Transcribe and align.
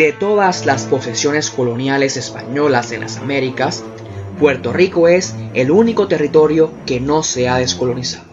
De 0.00 0.14
todas 0.14 0.64
las 0.64 0.84
posesiones 0.84 1.50
coloniales 1.50 2.16
españolas 2.16 2.90
en 2.90 3.02
las 3.02 3.18
Américas, 3.18 3.84
Puerto 4.38 4.72
Rico 4.72 5.08
es 5.08 5.34
el 5.52 5.70
único 5.70 6.08
territorio 6.08 6.72
que 6.86 7.00
no 7.00 7.22
se 7.22 7.50
ha 7.50 7.58
descolonizado. 7.58 8.24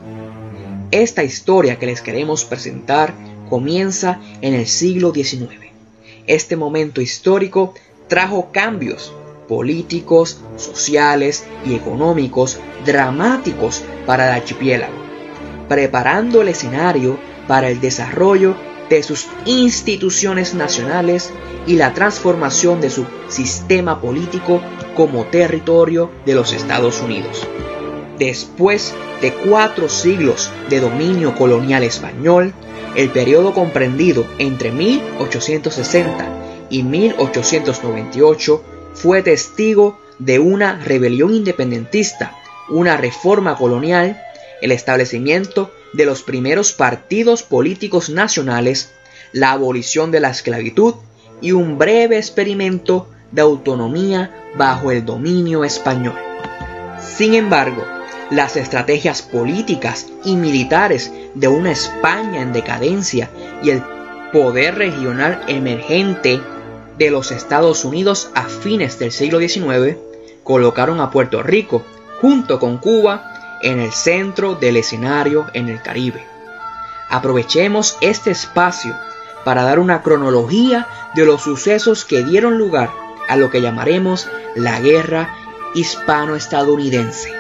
Esta 0.92 1.26
historia 1.26 1.78
que 1.78 1.86
les 1.86 2.02
queremos 2.02 2.46
presentar 2.46 3.14
comienza 3.50 4.22
en 4.40 4.54
el 4.54 4.66
siglo 4.66 5.12
XIX. 5.12 5.74
Este 6.26 6.56
momento 6.56 7.02
histórico 7.02 7.74
trajo 8.08 8.50
cambios 8.54 9.14
políticos, 9.50 10.40
sociales 10.56 11.44
y 11.66 11.76
económicos 11.76 12.62
dramáticos 12.86 13.84
para 14.06 14.30
el 14.30 14.42
archipiélago, 14.42 14.96
preparando 15.68 16.42
el 16.42 16.48
escenario 16.48 17.20
para 17.46 17.68
el 17.68 17.82
desarrollo 17.82 18.56
de 18.90 19.04
sus 19.04 19.28
instituciones 19.46 20.54
nacionales 20.54 21.32
y 21.66 21.76
la 21.76 21.94
transformación 21.94 22.82
de 22.82 22.90
su 22.90 23.06
sistema 23.28 24.02
político 24.02 24.62
como 24.96 25.26
territorio 25.26 26.12
de 26.26 26.36
los 26.36 26.54
Estados 26.54 27.02
Unidos. 27.02 27.48
Después 28.18 28.94
de 29.22 29.34
cuatro 29.34 29.90
siglos 29.90 30.52
de 30.70 30.80
dominio 30.80 31.36
colonial 31.36 31.84
español, 31.84 32.54
el 32.96 33.10
periodo 33.10 33.54
comprendido 33.54 34.26
entre 34.40 34.72
1860 34.72 36.68
y 36.70 36.84
1898 36.84 38.64
fue 38.94 39.22
testigo 39.22 40.00
de 40.18 40.40
una 40.40 40.80
rebelión 40.84 41.34
independentista, 41.34 42.36
una 42.70 42.98
reforma 42.98 43.56
colonial, 43.56 44.20
el 44.62 44.72
establecimiento 44.72 45.72
de 45.98 46.06
los 46.06 46.22
primeros 46.22 46.72
partidos 46.72 47.42
políticos 47.44 48.10
nacionales, 48.10 48.92
la 49.34 49.52
abolición 49.52 50.12
de 50.12 50.20
la 50.20 50.30
esclavitud 50.30 50.94
y 51.42 51.52
un 51.52 51.78
breve 51.78 52.18
experimento 52.18 53.10
de 53.32 53.42
autonomía 53.42 54.32
bajo 54.56 54.92
el 54.92 55.04
dominio 55.04 55.64
español. 55.66 56.16
Sin 57.02 57.34
embargo, 57.34 57.84
las 58.30 58.58
estrategias 58.58 59.24
políticas 59.24 60.06
y 60.24 60.36
militares 60.36 61.12
de 61.34 61.48
una 61.48 61.72
España 61.72 62.42
en 62.42 62.54
decadencia 62.54 63.30
y 63.64 63.72
el 63.72 63.82
poder 64.32 64.76
regional 64.76 65.44
emergente 65.48 66.40
de 66.98 67.10
los 67.10 67.32
Estados 67.32 67.86
Unidos 67.86 68.30
a 68.36 68.44
fines 68.44 69.00
del 69.00 69.12
siglo 69.12 69.40
XIX 69.40 69.98
colocaron 70.44 71.02
a 71.02 71.10
Puerto 71.10 71.42
Rico, 71.42 71.84
junto 72.22 72.60
con 72.60 72.78
Cuba, 72.78 73.37
en 73.62 73.80
el 73.80 73.92
centro 73.92 74.56
del 74.56 74.78
escenario 74.78 75.48
en 75.54 75.70
el 75.70 75.82
Caribe. 75.82 76.26
Aprovechemos 77.10 77.98
este 78.02 78.32
espacio 78.32 78.96
para 79.44 79.64
dar 79.64 79.80
una 79.80 80.02
cronología 80.02 80.88
de 81.16 81.26
los 81.26 81.42
sucesos 81.42 82.06
que 82.06 82.24
dieron 82.24 82.58
lugar 82.58 82.90
a 83.28 83.36
lo 83.36 83.50
que 83.50 83.62
llamaremos 83.62 84.28
la 84.56 84.80
Guerra 84.80 85.34
Hispano-Estadounidense. 85.74 87.37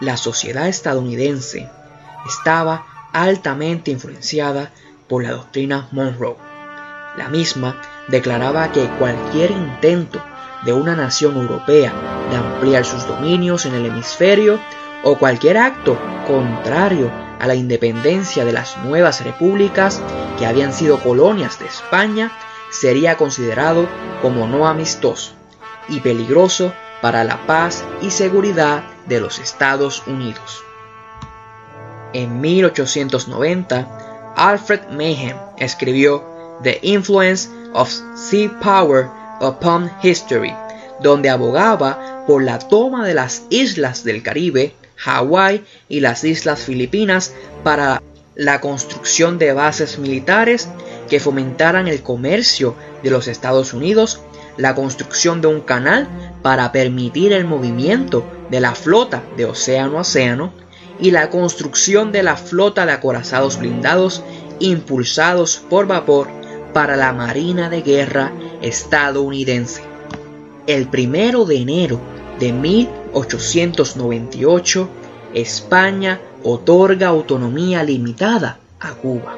La 0.00 0.16
sociedad 0.16 0.68
estadounidense 0.68 1.68
estaba 2.26 2.86
altamente 3.12 3.90
influenciada 3.90 4.70
por 5.08 5.22
la 5.22 5.30
doctrina 5.30 5.88
Monroe. 5.92 6.36
La 7.16 7.28
misma 7.28 7.80
declaraba 8.08 8.70
que 8.72 8.88
cualquier 8.98 9.50
intento 9.50 10.22
de 10.64 10.72
una 10.72 10.94
nación 10.94 11.36
europea 11.36 11.92
de 12.30 12.36
ampliar 12.36 12.84
sus 12.84 13.06
dominios 13.06 13.66
en 13.66 13.74
el 13.74 13.86
hemisferio 13.86 14.58
o 15.04 15.16
cualquier 15.16 15.58
acto 15.58 15.98
contrario 16.26 17.10
a 17.40 17.46
la 17.46 17.54
independencia 17.54 18.44
de 18.44 18.52
las 18.52 18.76
nuevas 18.78 19.24
repúblicas 19.24 20.02
que 20.38 20.46
habían 20.46 20.72
sido 20.72 20.98
colonias 21.00 21.58
de 21.58 21.66
España 21.66 22.32
sería 22.70 23.16
considerado 23.16 23.88
como 24.20 24.46
no 24.46 24.66
amistoso 24.66 25.32
y 25.88 26.00
peligroso 26.00 26.72
para 27.00 27.24
la 27.24 27.46
paz 27.46 27.84
y 28.02 28.10
seguridad 28.10 28.82
de 29.08 29.20
los 29.20 29.38
Estados 29.38 30.02
Unidos. 30.06 30.62
En 32.12 32.40
1890, 32.40 34.34
Alfred 34.36 34.80
Mayhem 34.90 35.36
escribió 35.58 36.24
The 36.62 36.78
Influence 36.82 37.48
of 37.74 37.90
Sea 38.16 38.50
Power 38.60 39.08
Upon 39.40 39.90
History, 40.02 40.54
donde 41.00 41.30
abogaba 41.30 42.24
por 42.26 42.42
la 42.42 42.58
toma 42.58 43.06
de 43.06 43.14
las 43.14 43.42
islas 43.50 44.04
del 44.04 44.22
Caribe, 44.22 44.74
Hawái 44.96 45.64
y 45.88 46.00
las 46.00 46.24
islas 46.24 46.60
Filipinas 46.60 47.32
para 47.62 48.02
la 48.34 48.60
construcción 48.60 49.38
de 49.38 49.52
bases 49.52 49.98
militares 49.98 50.68
que 51.08 51.20
fomentaran 51.20 51.88
el 51.88 52.02
comercio 52.02 52.74
de 53.02 53.10
los 53.10 53.28
Estados 53.28 53.72
Unidos 53.72 54.20
la 54.58 54.74
construcción 54.74 55.40
de 55.40 55.46
un 55.46 55.60
canal 55.60 56.08
para 56.42 56.70
permitir 56.72 57.32
el 57.32 57.44
movimiento 57.44 58.24
de 58.50 58.60
la 58.60 58.74
flota 58.74 59.22
de 59.36 59.44
océano 59.44 59.98
a 59.98 60.02
océano 60.02 60.52
y 61.00 61.10
la 61.10 61.30
construcción 61.30 62.12
de 62.12 62.22
la 62.22 62.36
flota 62.36 62.86
de 62.86 62.92
acorazados 62.92 63.58
blindados 63.58 64.22
impulsados 64.58 65.58
por 65.70 65.86
vapor 65.86 66.28
para 66.72 66.96
la 66.96 67.12
Marina 67.12 67.68
de 67.70 67.82
Guerra 67.82 68.32
estadounidense. 68.62 69.82
El 70.66 70.88
primero 70.88 71.44
de 71.44 71.56
enero 71.56 72.00
de 72.38 72.52
1898, 72.52 74.88
España 75.34 76.20
otorga 76.42 77.08
autonomía 77.08 77.82
limitada 77.82 78.60
a 78.80 78.94
Cuba. 78.94 79.36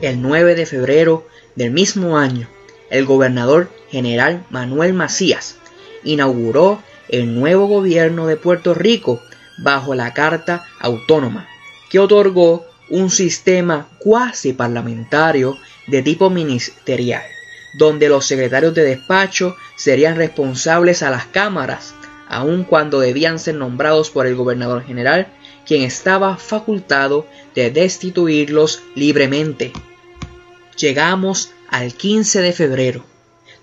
El 0.00 0.22
9 0.22 0.54
de 0.54 0.66
febrero 0.66 1.26
del 1.56 1.70
mismo 1.70 2.18
año, 2.18 2.48
el 2.90 3.06
gobernador 3.06 3.70
general 3.90 4.44
Manuel 4.50 4.94
Macías 4.94 5.56
inauguró 6.04 6.80
el 7.08 7.34
nuevo 7.34 7.66
gobierno 7.66 8.26
de 8.26 8.36
Puerto 8.36 8.74
Rico 8.74 9.22
bajo 9.58 9.94
la 9.94 10.12
Carta 10.14 10.64
Autónoma, 10.80 11.48
que 11.90 11.98
otorgó 11.98 12.66
un 12.88 13.10
sistema 13.10 13.88
cuasi 13.98 14.52
parlamentario 14.52 15.56
de 15.86 16.02
tipo 16.02 16.30
ministerial, 16.30 17.22
donde 17.78 18.08
los 18.08 18.26
secretarios 18.26 18.74
de 18.74 18.84
despacho 18.84 19.56
serían 19.76 20.16
responsables 20.16 21.02
a 21.02 21.10
las 21.10 21.26
cámaras, 21.26 21.94
aun 22.28 22.64
cuando 22.64 23.00
debían 23.00 23.38
ser 23.38 23.56
nombrados 23.56 24.10
por 24.10 24.26
el 24.26 24.34
gobernador 24.34 24.84
general, 24.84 25.28
quien 25.66 25.82
estaba 25.82 26.36
facultado 26.36 27.26
de 27.54 27.70
destituirlos 27.70 28.82
libremente. 28.94 29.72
Llegamos 30.76 31.52
al 31.68 31.94
15 31.94 32.40
de 32.40 32.52
febrero, 32.52 33.04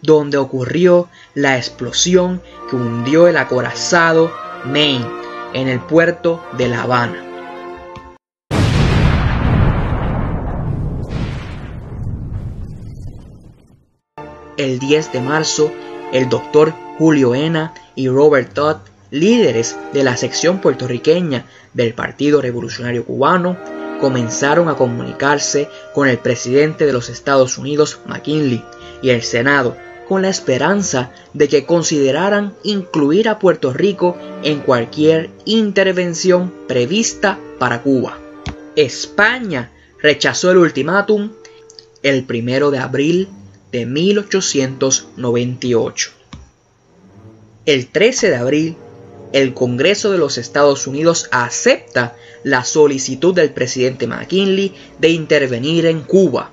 donde 0.02 0.38
ocurrió 0.38 1.10
la 1.34 1.58
explosión 1.58 2.42
que 2.70 2.76
hundió 2.76 3.28
el 3.28 3.38
acorazado 3.38 4.32
Maine 4.66 5.06
en 5.54 5.68
el 5.68 5.80
puerto 5.80 6.44
de 6.58 6.68
La 6.68 6.84
Habana. 6.84 7.28
El 14.58 14.80
10 14.80 15.12
de 15.12 15.22
marzo, 15.22 15.72
el 16.14 16.30
doctor 16.30 16.74
Julio 16.98 17.34
Ena 17.34 17.74
y 17.96 18.10
Robert 18.10 18.54
Todd, 18.54 18.78
líderes 19.10 19.76
de 19.92 20.04
la 20.04 20.18
sección 20.18 20.60
puertorriqueña 20.60 21.46
del 21.74 21.94
Partido 21.94 22.42
Revolucionario 22.42 23.06
Cubano, 23.06 23.58
comenzaron 24.00 24.70
a 24.70 24.76
comunicarse 24.76 25.70
con 25.94 26.08
el 26.08 26.18
presidente 26.18 26.86
de 26.86 26.94
los 26.94 27.10
Estados 27.10 27.58
Unidos, 27.58 28.00
McKinley, 28.06 28.64
y 29.02 29.10
el 29.10 29.24
Senado, 29.24 29.76
con 30.08 30.22
la 30.22 30.30
esperanza 30.30 31.12
de 31.34 31.48
que 31.48 31.66
consideraran 31.66 32.54
incluir 32.64 33.30
a 33.30 33.40
Puerto 33.40 33.74
Rico 33.74 34.18
en 34.44 34.60
cualquier 34.60 35.32
intervención 35.46 36.54
prevista 36.68 37.40
para 37.60 37.82
Cuba. 37.82 38.20
España 38.76 39.72
rechazó 40.02 40.52
el 40.52 40.58
ultimátum 40.58 41.32
el 42.04 42.24
primero 42.24 42.72
de 42.72 42.80
abril 42.80 43.28
de 43.72 43.86
1898. 43.86 46.12
El 47.66 47.88
13 47.88 48.32
de 48.32 48.36
abril, 48.36 48.76
el 49.34 49.54
Congreso 49.54 50.12
de 50.12 50.18
los 50.18 50.38
Estados 50.38 50.88
Unidos 50.88 51.30
acepta 51.32 52.16
la 52.44 52.64
solicitud 52.64 53.36
del 53.36 53.52
presidente 53.52 54.08
McKinley 54.08 54.74
de 55.00 55.10
intervenir 55.10 55.86
en 55.86 56.02
Cuba, 56.02 56.52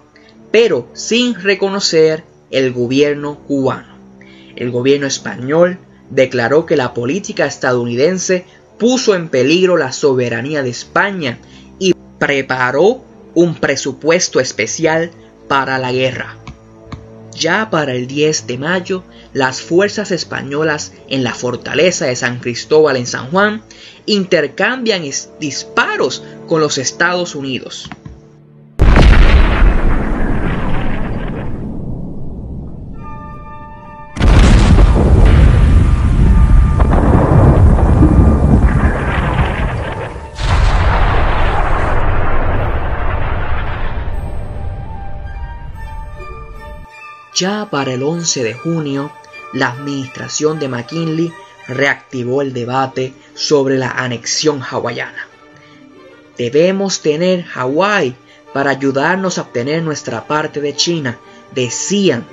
pero 0.51 0.89
sin 0.93 1.35
reconocer 1.35 2.25
el 2.51 2.73
gobierno 2.73 3.39
cubano. 3.47 3.99
El 4.57 4.71
gobierno 4.71 5.07
español 5.07 5.79
declaró 6.11 6.67
que 6.67 6.77
la 6.77 6.95
política 6.95 7.47
estadounidense 7.47 8.45
puso 8.79 9.15
en 9.15 9.29
peligro 9.29 9.77
la 9.77 9.93
soberanía 9.93 10.63
de 10.63 10.71
España 10.71 11.39
y 11.79 11.95
preparó 12.19 13.03
un 13.35 13.55
presupuesto 13.55 14.41
especial 14.41 15.11
para 15.49 15.79
la 15.79 15.93
guerra. 15.93 16.37
Ya 17.33 17.71
para 17.71 17.95
el 17.95 18.09
10 18.09 18.47
de 18.49 18.59
mayo, 18.59 19.05
las 19.33 19.61
fuerzas 19.61 20.11
españolas 20.11 20.93
en 21.09 21.23
la 21.23 21.35
fortaleza 21.35 22.07
de 22.07 22.17
San 22.17 22.41
Cristóbal 22.41 22.97
en 22.97 23.07
San 23.07 23.31
Juan 23.31 23.63
intercambian 24.07 25.03
disparos 25.39 26.25
con 26.49 26.61
los 26.61 26.79
Estados 26.79 27.37
Unidos. 27.37 27.89
Ya 47.39 47.69
para 47.71 47.95
el 47.95 48.03
11 48.03 48.43
de 48.43 48.53
junio, 48.53 49.13
la 49.53 49.69
administración 49.69 50.59
de 50.59 50.67
McKinley 50.67 51.33
reactivó 51.69 52.43
el 52.43 52.53
debate 52.53 53.15
sobre 53.35 53.79
la 53.79 53.91
anexión 53.93 54.61
hawaiana. 54.61 55.29
Debemos 56.37 57.01
tener 57.01 57.45
Hawái 57.45 58.17
para 58.53 58.71
ayudarnos 58.71 59.39
a 59.39 59.43
obtener 59.43 59.85
nuestra 59.85 60.27
parte 60.27 60.61
de 60.61 60.75
China, 60.75 61.21
decían. 61.55 62.27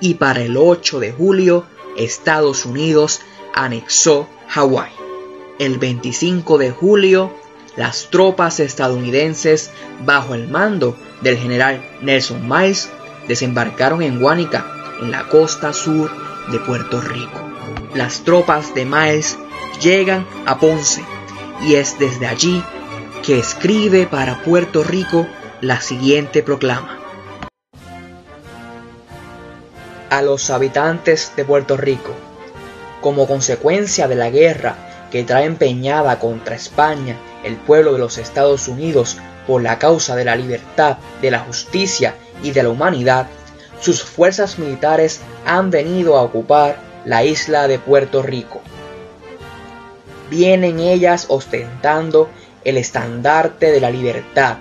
Y 0.00 0.14
para 0.14 0.42
el 0.42 0.56
8 0.56 0.98
de 0.98 1.12
julio, 1.12 1.64
Estados 1.96 2.66
Unidos 2.66 3.20
anexó 3.54 4.28
Hawái. 4.48 4.90
El 5.60 5.78
25 5.78 6.58
de 6.58 6.72
julio, 6.72 7.32
las 7.76 8.10
tropas 8.10 8.58
estadounidenses, 8.58 9.70
bajo 10.04 10.34
el 10.34 10.48
mando 10.48 10.96
del 11.20 11.36
general 11.36 11.80
Nelson 12.02 12.48
Miles, 12.48 12.90
desembarcaron 13.28 14.02
en 14.02 14.20
Guánica, 14.20 14.66
en 15.00 15.10
la 15.10 15.28
costa 15.28 15.72
sur 15.72 16.10
de 16.50 16.58
Puerto 16.60 17.00
Rico. 17.00 17.40
Las 17.94 18.20
tropas 18.24 18.74
de 18.74 18.84
Miles 18.84 19.38
llegan 19.80 20.26
a 20.46 20.58
Ponce 20.58 21.04
y 21.62 21.74
es 21.74 21.98
desde 21.98 22.26
allí 22.26 22.62
que 23.24 23.38
escribe 23.38 24.06
para 24.06 24.42
Puerto 24.42 24.82
Rico 24.84 25.26
la 25.60 25.80
siguiente 25.80 26.42
proclama. 26.42 26.98
A 30.10 30.22
los 30.22 30.50
habitantes 30.50 31.32
de 31.36 31.44
Puerto 31.44 31.76
Rico, 31.76 32.14
como 33.00 33.26
consecuencia 33.26 34.06
de 34.08 34.14
la 34.14 34.30
guerra 34.30 35.08
que 35.10 35.24
trae 35.24 35.44
empeñada 35.44 36.18
contra 36.18 36.54
España 36.54 37.16
el 37.44 37.56
pueblo 37.56 37.92
de 37.92 37.98
los 37.98 38.18
Estados 38.18 38.68
Unidos 38.68 39.16
por 39.46 39.62
la 39.62 39.78
causa 39.78 40.16
de 40.16 40.24
la 40.24 40.36
libertad, 40.36 40.98
de 41.20 41.30
la 41.30 41.40
justicia 41.40 42.14
y 42.42 42.52
de 42.52 42.62
la 42.62 42.68
humanidad, 42.70 43.26
sus 43.80 44.02
fuerzas 44.02 44.58
militares 44.58 45.20
han 45.44 45.70
venido 45.70 46.16
a 46.16 46.22
ocupar 46.22 46.76
la 47.04 47.24
isla 47.24 47.68
de 47.68 47.78
Puerto 47.78 48.22
Rico. 48.22 48.60
Vienen 50.30 50.80
ellas 50.80 51.26
ostentando 51.28 52.28
el 52.64 52.78
estandarte 52.78 53.70
de 53.70 53.80
la 53.80 53.90
libertad, 53.90 54.56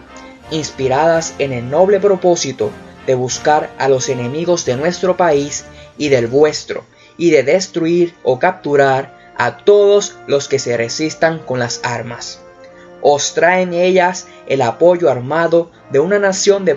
inspiradas 0.51 1.33
en 1.39 1.53
el 1.53 1.69
noble 1.69 1.99
propósito 1.99 2.69
de 3.07 3.15
buscar 3.15 3.71
a 3.77 3.87
los 3.87 4.09
enemigos 4.09 4.65
de 4.65 4.75
nuestro 4.75 5.17
país 5.17 5.65
y 5.97 6.09
del 6.09 6.27
vuestro, 6.27 6.85
y 7.17 7.31
de 7.31 7.43
destruir 7.43 8.13
o 8.23 8.39
capturar 8.39 9.33
a 9.37 9.57
todos 9.57 10.15
los 10.27 10.47
que 10.47 10.59
se 10.59 10.77
resistan 10.77 11.39
con 11.39 11.59
las 11.59 11.79
armas. 11.83 12.42
Os 13.05 13.33
traen 13.33 13.73
ellas 13.73 14.27
el 14.47 14.61
apoyo 14.61 15.11
armado 15.11 15.69
de 15.91 16.00
una 16.00 16.19
nación 16.19 16.63
de, 16.63 16.75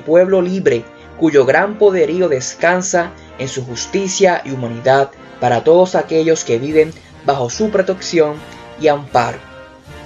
pueblo 0.00 0.40
libre, 0.40 0.84
cuyo 1.18 1.44
gran 1.44 1.76
poderío 1.76 2.30
descansa 2.30 3.12
en 3.38 3.48
su 3.48 3.62
justicia 3.62 4.40
y 4.42 4.52
humanidad 4.52 5.10
para 5.38 5.64
todos 5.64 5.94
aquellos 5.94 6.44
que 6.44 6.58
viven 6.58 6.94
bajo 7.26 7.50
su 7.50 7.68
protección 7.68 8.36
y 8.80 8.88
amparo. 8.88 9.36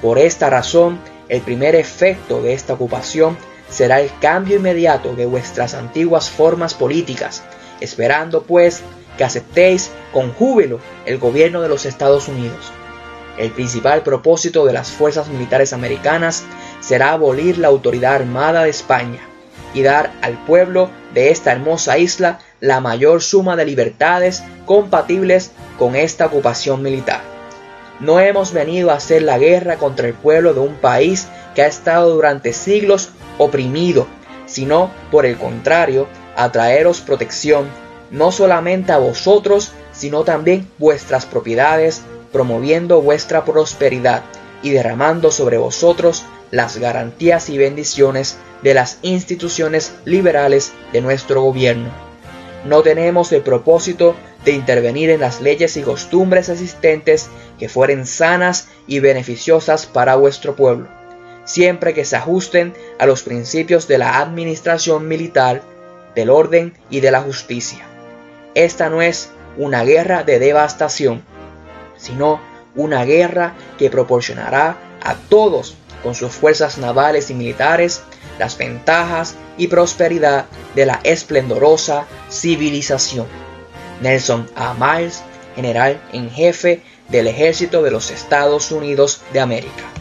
Por 0.03 0.19
esta 0.19 0.51
razón, 0.51 0.99
el 1.29 1.41
primer 1.41 1.77
efecto 1.77 2.43
de 2.43 2.53
esta 2.53 2.73
ocupación 2.73 3.39
será 3.69 4.01
el 4.01 4.11
cambio 4.21 4.57
inmediato 4.57 5.15
de 5.15 5.27
vuestras 5.27 5.75
antiguas 5.75 6.29
formas 6.29 6.75
políticas, 6.75 7.45
esperando 7.81 8.43
pues 8.43 8.83
que 9.17 9.23
aceptéis 9.23 9.93
con 10.13 10.33
júbilo 10.33 10.81
el 11.07 11.19
gobierno 11.19 11.61
de 11.61 11.69
los 11.69 11.87
Estados 11.87 12.27
Unidos. 12.27 12.73
El 13.41 13.53
principal 13.53 14.03
propósito 14.03 14.67
de 14.67 14.75
las 14.75 14.91
fuerzas 14.91 15.29
militares 15.29 15.73
americanas 15.73 16.45
será 16.81 17.13
abolir 17.13 17.57
la 17.57 17.69
autoridad 17.69 18.17
armada 18.17 18.65
de 18.65 18.69
España 18.69 19.21
y 19.73 19.81
dar 19.81 20.13
al 20.21 20.35
pueblo 20.45 20.91
de 21.15 21.31
esta 21.31 21.51
hermosa 21.51 21.97
isla 21.97 22.41
la 22.61 22.81
mayor 22.81 23.23
suma 23.23 23.57
de 23.57 23.65
libertades 23.65 24.43
compatibles 24.67 25.53
con 25.79 25.97
esta 25.97 26.27
ocupación 26.27 26.83
militar. 26.83 27.23
No 27.99 28.21
hemos 28.21 28.53
venido 28.53 28.91
a 28.91 28.97
hacer 28.97 29.23
la 29.23 29.39
guerra 29.39 29.77
contra 29.77 30.07
el 30.07 30.13
pueblo 30.13 30.53
de 30.53 30.61
un 30.61 30.75
país 30.75 31.27
que 31.55 31.63
ha 31.63 31.67
estado 31.67 32.15
durante 32.15 32.53
siglos 32.53 33.09
oprimido, 33.39 34.07
sino, 34.45 34.91
por 35.11 35.25
el 35.25 35.39
contrario, 35.39 36.09
a 36.37 36.53
traeros 36.53 37.01
protección, 37.01 37.69
no 38.11 38.33
solamente 38.33 38.93
a 38.93 38.99
vosotros, 38.99 39.73
sino 39.93 40.25
también 40.25 40.69
vuestras 40.77 41.25
propiedades, 41.25 42.03
promoviendo 42.33 43.01
vuestra 43.03 43.45
prosperidad 43.45 44.23
y 44.63 44.71
derramando 44.71 45.31
sobre 45.31 45.59
vosotros 45.59 46.25
las 46.51 46.79
garantías 46.79 47.49
y 47.49 47.59
bendiciones 47.59 48.39
de 48.63 48.75
las 48.75 48.99
instituciones 49.03 49.95
liberales 50.05 50.73
de 50.93 51.01
nuestro 51.01 51.43
gobierno. 51.43 51.91
No 52.65 52.83
tenemos 52.83 53.33
el 53.33 53.43
propósito 53.43 54.15
de 54.45 54.53
intervenir 54.53 55.11
en 55.11 55.21
las 55.21 55.41
leyes 55.41 55.77
y 55.77 55.83
costumbres 55.83 56.49
existentes 56.49 57.29
que 57.59 57.69
fueren 57.69 58.07
sanas 58.07 58.69
y 58.87 59.01
beneficiosas 59.01 59.87
para 59.87 60.17
vuestro 60.17 60.57
pueblo, 60.57 60.89
siempre 61.45 61.95
que 61.95 62.05
se 62.05 62.17
ajusten 62.17 62.75
a 62.99 63.07
los 63.07 63.23
principios 63.23 63.89
de 63.89 63.99
la 63.99 64.19
administración 64.19 65.09
militar, 65.09 65.63
del 66.15 66.31
orden 66.31 66.75
y 66.91 67.01
de 67.01 67.11
la 67.11 67.23
justicia. 67.23 67.87
Esta 68.55 68.91
no 68.91 69.01
es 69.01 69.31
una 69.57 69.85
guerra 69.85 70.25
de 70.25 70.39
devastación, 70.39 71.23
sino 72.01 72.41
una 72.75 73.05
guerra 73.05 73.55
que 73.79 73.91
proporcionará 73.91 74.77
a 75.03 75.15
todos 75.15 75.75
con 76.03 76.15
sus 76.15 76.33
fuerzas 76.33 76.79
navales 76.79 77.31
y 77.31 77.35
militares 77.35 78.03
las 78.39 78.57
ventajas 78.57 79.35
y 79.59 79.69
prosperidad 79.69 80.47
de 80.75 80.87
la 80.87 81.01
esplendorosa 81.05 82.07
civilización. 82.31 83.27
Nelson 84.01 84.49
A. 84.57 84.75
Miles, 84.75 85.23
general 85.55 86.01
en 86.13 86.31
jefe 86.31 86.83
del 87.09 87.27
ejército 87.27 87.83
de 87.83 87.91
los 87.91 88.11
Estados 88.11 88.73
Unidos 88.73 89.21
de 89.33 89.41
América. 89.41 90.00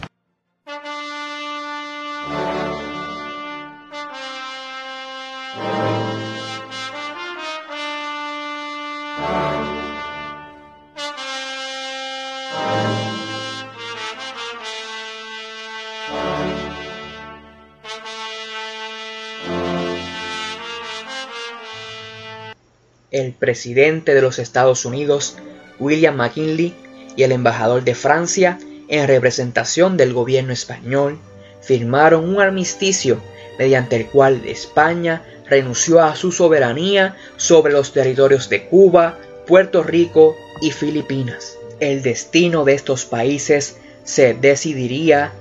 El 23.10 23.32
presidente 23.32 24.14
de 24.14 24.22
los 24.22 24.38
Estados 24.38 24.84
Unidos, 24.84 25.36
William 25.78 26.16
McKinley, 26.16 26.74
y 27.16 27.22
el 27.22 27.32
embajador 27.32 27.84
de 27.84 27.94
Francia, 27.94 28.58
en 28.88 29.06
representación 29.06 29.96
del 29.96 30.12
gobierno 30.12 30.52
español, 30.52 31.18
firmaron 31.60 32.28
un 32.28 32.40
armisticio 32.40 33.20
mediante 33.58 33.96
el 33.96 34.06
cual 34.06 34.42
España 34.46 35.22
renunció 35.48 36.02
a 36.02 36.16
su 36.16 36.32
soberanía 36.32 37.16
sobre 37.36 37.72
los 37.72 37.92
territorios 37.92 38.48
de 38.48 38.66
Cuba, 38.66 39.18
Puerto 39.46 39.82
Rico 39.82 40.36
y 40.60 40.70
Filipinas. 40.70 41.58
El 41.80 42.02
destino 42.02 42.64
de 42.64 42.74
estos 42.74 43.04
países 43.04 43.76
se 44.04 44.34
decidiría 44.34 45.32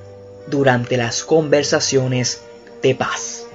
durante 0.47 0.97
las 0.97 1.23
conversaciones 1.23 2.41
de 2.81 2.95
paz. 2.95 3.45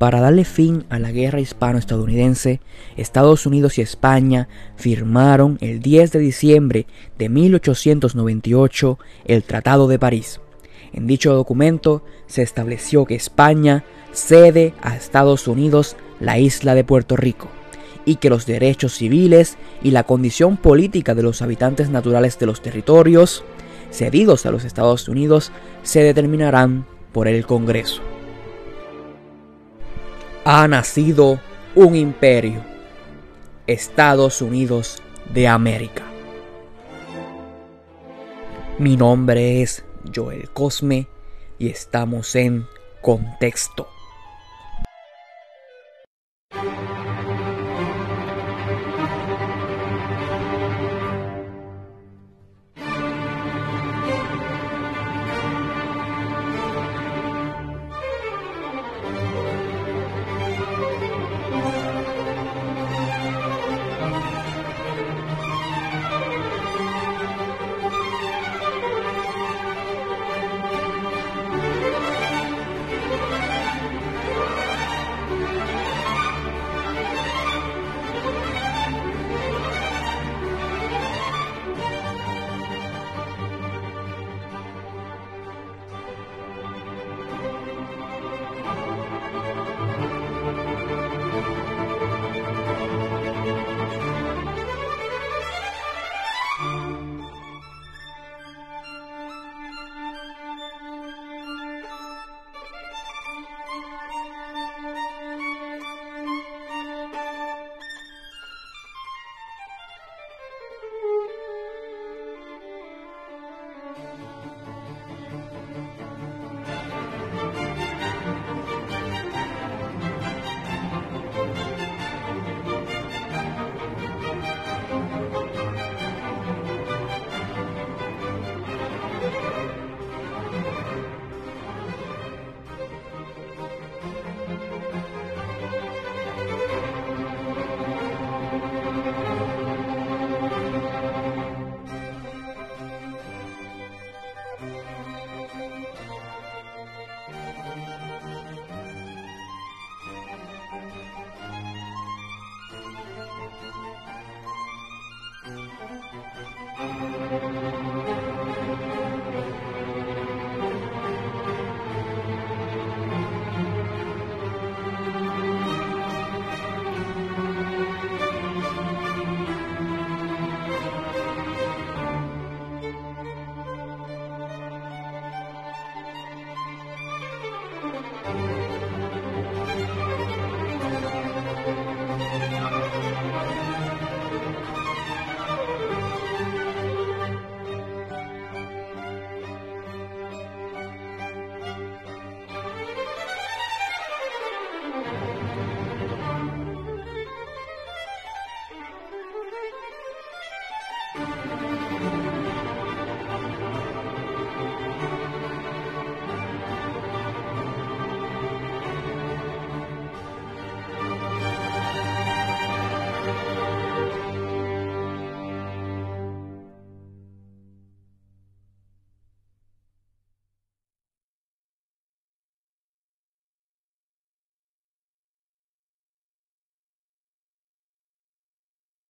Para 0.00 0.22
darle 0.22 0.46
fin 0.46 0.86
a 0.88 0.98
la 0.98 1.12
guerra 1.12 1.40
hispano-estadounidense, 1.40 2.62
Estados 2.96 3.44
Unidos 3.44 3.76
y 3.76 3.82
España 3.82 4.48
firmaron 4.74 5.58
el 5.60 5.80
10 5.80 6.12
de 6.12 6.18
diciembre 6.18 6.86
de 7.18 7.28
1898 7.28 8.98
el 9.26 9.42
Tratado 9.42 9.88
de 9.88 9.98
París. 9.98 10.40
En 10.94 11.06
dicho 11.06 11.34
documento 11.34 12.02
se 12.26 12.40
estableció 12.40 13.04
que 13.04 13.14
España 13.14 13.84
cede 14.10 14.72
a 14.80 14.96
Estados 14.96 15.46
Unidos 15.46 15.98
la 16.18 16.38
isla 16.38 16.74
de 16.74 16.82
Puerto 16.82 17.14
Rico 17.14 17.48
y 18.06 18.16
que 18.16 18.30
los 18.30 18.46
derechos 18.46 18.94
civiles 18.94 19.58
y 19.82 19.90
la 19.90 20.04
condición 20.04 20.56
política 20.56 21.14
de 21.14 21.24
los 21.24 21.42
habitantes 21.42 21.90
naturales 21.90 22.38
de 22.38 22.46
los 22.46 22.62
territorios 22.62 23.44
cedidos 23.90 24.46
a 24.46 24.50
los 24.50 24.64
Estados 24.64 25.08
Unidos 25.08 25.52
se 25.82 26.02
determinarán 26.02 26.86
por 27.12 27.28
el 27.28 27.44
Congreso. 27.44 28.00
Ha 30.52 30.66
nacido 30.66 31.38
un 31.76 31.94
imperio, 31.94 32.60
Estados 33.68 34.42
Unidos 34.42 35.00
de 35.32 35.46
América. 35.46 36.02
Mi 38.76 38.96
nombre 38.96 39.62
es 39.62 39.84
Joel 40.12 40.50
Cosme 40.50 41.06
y 41.56 41.68
estamos 41.68 42.34
en 42.34 42.66
Contexto. 43.00 43.86